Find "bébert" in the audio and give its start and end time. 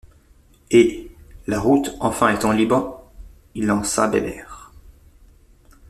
4.07-4.71